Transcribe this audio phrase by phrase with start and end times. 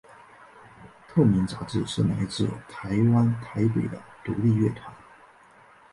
[1.07, 4.91] 透明杂志是来自台湾台北的独立乐团。